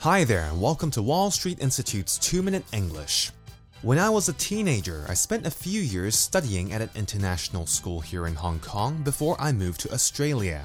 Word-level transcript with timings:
Hi 0.00 0.24
there, 0.24 0.42
and 0.42 0.60
welcome 0.60 0.90
to 0.92 1.02
Wall 1.02 1.30
Street 1.30 1.58
Institute's 1.58 2.18
2 2.18 2.42
Minute 2.42 2.64
English. 2.72 3.32
When 3.80 3.98
I 3.98 4.10
was 4.10 4.28
a 4.28 4.34
teenager, 4.34 5.06
I 5.08 5.14
spent 5.14 5.46
a 5.46 5.50
few 5.50 5.80
years 5.80 6.14
studying 6.14 6.74
at 6.74 6.82
an 6.82 6.90
international 6.94 7.66
school 7.66 8.00
here 8.00 8.26
in 8.26 8.34
Hong 8.34 8.60
Kong 8.60 9.02
before 9.02 9.40
I 9.40 9.52
moved 9.52 9.80
to 9.80 9.92
Australia. 9.92 10.62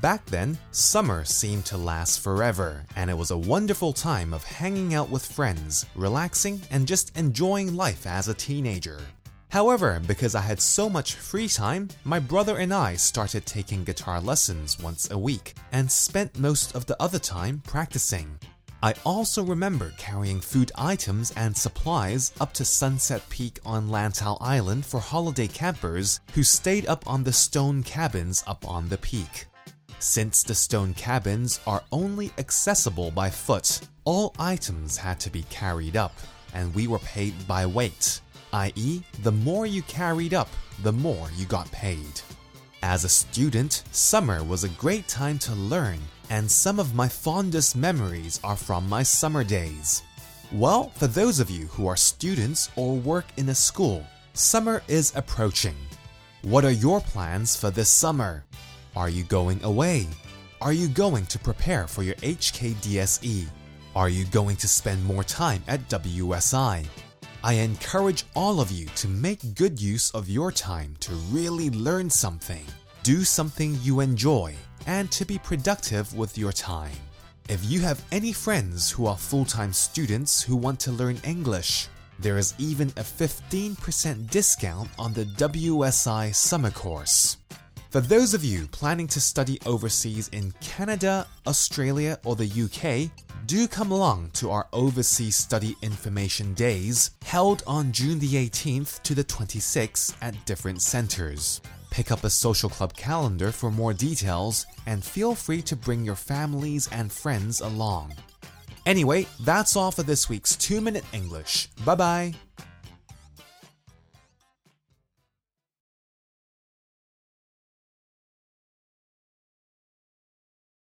Back 0.00 0.24
then, 0.26 0.56
summer 0.70 1.24
seemed 1.24 1.66
to 1.66 1.76
last 1.76 2.20
forever, 2.20 2.86
and 2.94 3.10
it 3.10 3.18
was 3.18 3.32
a 3.32 3.36
wonderful 3.36 3.92
time 3.92 4.32
of 4.32 4.44
hanging 4.44 4.94
out 4.94 5.10
with 5.10 5.26
friends, 5.26 5.84
relaxing, 5.96 6.62
and 6.70 6.86
just 6.86 7.14
enjoying 7.18 7.74
life 7.74 8.06
as 8.06 8.28
a 8.28 8.34
teenager. 8.34 9.00
However, 9.48 10.00
because 10.06 10.36
I 10.36 10.40
had 10.40 10.62
so 10.62 10.88
much 10.88 11.14
free 11.14 11.48
time, 11.48 11.88
my 12.04 12.20
brother 12.20 12.58
and 12.58 12.72
I 12.72 12.94
started 12.94 13.44
taking 13.44 13.82
guitar 13.82 14.20
lessons 14.20 14.78
once 14.78 15.10
a 15.10 15.18
week 15.18 15.54
and 15.72 15.90
spent 15.90 16.38
most 16.38 16.76
of 16.76 16.86
the 16.86 16.96
other 17.02 17.18
time 17.18 17.60
practicing. 17.66 18.38
I 18.80 18.94
also 19.04 19.42
remember 19.42 19.92
carrying 19.98 20.40
food 20.40 20.70
items 20.76 21.32
and 21.36 21.56
supplies 21.56 22.30
up 22.40 22.52
to 22.54 22.64
Sunset 22.64 23.28
Peak 23.28 23.58
on 23.66 23.88
Lantau 23.88 24.38
Island 24.40 24.86
for 24.86 25.00
holiday 25.00 25.48
campers 25.48 26.20
who 26.34 26.44
stayed 26.44 26.86
up 26.86 27.04
on 27.04 27.24
the 27.24 27.32
stone 27.32 27.82
cabins 27.82 28.44
up 28.46 28.68
on 28.68 28.88
the 28.88 28.98
peak. 28.98 29.46
Since 29.98 30.44
the 30.44 30.54
stone 30.54 30.94
cabins 30.94 31.58
are 31.66 31.82
only 31.90 32.30
accessible 32.38 33.10
by 33.10 33.30
foot, 33.30 33.80
all 34.04 34.32
items 34.38 34.96
had 34.96 35.18
to 35.20 35.30
be 35.30 35.42
carried 35.50 35.96
up, 35.96 36.14
and 36.54 36.72
we 36.72 36.86
were 36.86 37.00
paid 37.00 37.34
by 37.48 37.66
weight, 37.66 38.20
i.e., 38.52 39.02
the 39.24 39.32
more 39.32 39.66
you 39.66 39.82
carried 39.82 40.34
up, 40.34 40.50
the 40.84 40.92
more 40.92 41.28
you 41.34 41.46
got 41.46 41.68
paid. 41.72 42.20
As 42.82 43.02
a 43.02 43.08
student, 43.08 43.82
summer 43.90 44.44
was 44.44 44.62
a 44.62 44.68
great 44.70 45.08
time 45.08 45.38
to 45.40 45.54
learn, 45.54 45.98
and 46.30 46.48
some 46.48 46.78
of 46.78 46.94
my 46.94 47.08
fondest 47.08 47.74
memories 47.74 48.38
are 48.44 48.56
from 48.56 48.88
my 48.88 49.02
summer 49.02 49.42
days. 49.42 50.02
Well, 50.52 50.90
for 50.94 51.08
those 51.08 51.40
of 51.40 51.50
you 51.50 51.66
who 51.66 51.88
are 51.88 51.96
students 51.96 52.70
or 52.76 52.94
work 52.94 53.26
in 53.36 53.48
a 53.48 53.54
school, 53.54 54.06
summer 54.32 54.80
is 54.86 55.12
approaching. 55.16 55.74
What 56.42 56.64
are 56.64 56.70
your 56.70 57.00
plans 57.00 57.56
for 57.56 57.70
this 57.70 57.90
summer? 57.90 58.44
Are 58.94 59.08
you 59.08 59.24
going 59.24 59.62
away? 59.64 60.06
Are 60.60 60.72
you 60.72 60.86
going 60.86 61.26
to 61.26 61.38
prepare 61.38 61.88
for 61.88 62.04
your 62.04 62.14
HKDSE? 62.16 63.48
Are 63.96 64.08
you 64.08 64.24
going 64.26 64.56
to 64.56 64.68
spend 64.68 65.04
more 65.04 65.24
time 65.24 65.64
at 65.66 65.88
WSI? 65.88 66.86
I 67.44 67.52
encourage 67.54 68.24
all 68.34 68.60
of 68.60 68.72
you 68.72 68.86
to 68.96 69.06
make 69.06 69.54
good 69.54 69.80
use 69.80 70.10
of 70.10 70.28
your 70.28 70.50
time 70.50 70.96
to 71.00 71.12
really 71.30 71.70
learn 71.70 72.10
something, 72.10 72.64
do 73.04 73.22
something 73.22 73.78
you 73.80 74.00
enjoy, 74.00 74.56
and 74.86 75.08
to 75.12 75.24
be 75.24 75.38
productive 75.38 76.12
with 76.16 76.36
your 76.36 76.50
time. 76.52 76.96
If 77.48 77.64
you 77.64 77.80
have 77.80 78.04
any 78.10 78.32
friends 78.32 78.90
who 78.90 79.06
are 79.06 79.16
full 79.16 79.44
time 79.44 79.72
students 79.72 80.42
who 80.42 80.56
want 80.56 80.80
to 80.80 80.90
learn 80.90 81.20
English, 81.22 81.86
there 82.18 82.38
is 82.38 82.54
even 82.58 82.88
a 82.90 83.04
15% 83.04 84.30
discount 84.30 84.88
on 84.98 85.12
the 85.12 85.24
WSI 85.24 86.34
summer 86.34 86.72
course. 86.72 87.36
For 87.90 88.00
those 88.00 88.34
of 88.34 88.44
you 88.44 88.66
planning 88.66 89.06
to 89.06 89.20
study 89.20 89.60
overseas 89.64 90.28
in 90.28 90.52
Canada, 90.60 91.26
Australia, 91.46 92.18
or 92.24 92.34
the 92.34 92.46
UK, 92.46 93.10
do 93.48 93.66
come 93.66 93.90
along 93.90 94.28
to 94.34 94.50
our 94.50 94.66
Overseas 94.74 95.34
Study 95.34 95.74
Information 95.80 96.52
Days 96.52 97.12
held 97.24 97.62
on 97.66 97.92
June 97.92 98.18
the 98.18 98.34
18th 98.34 99.02
to 99.04 99.14
the 99.14 99.24
26th 99.24 100.14
at 100.20 100.44
different 100.44 100.82
centers. 100.82 101.62
Pick 101.90 102.12
up 102.12 102.24
a 102.24 102.30
social 102.30 102.68
club 102.68 102.92
calendar 102.92 103.50
for 103.50 103.70
more 103.70 103.94
details 103.94 104.66
and 104.84 105.02
feel 105.02 105.34
free 105.34 105.62
to 105.62 105.74
bring 105.74 106.04
your 106.04 106.14
families 106.14 106.90
and 106.92 107.10
friends 107.10 107.62
along. 107.62 108.12
Anyway, 108.84 109.26
that's 109.40 109.76
all 109.76 109.92
for 109.92 110.02
this 110.02 110.28
week's 110.28 110.54
2 110.54 110.82
Minute 110.82 111.04
English. 111.14 111.70
Bye 111.86 111.94
bye. 111.94 112.34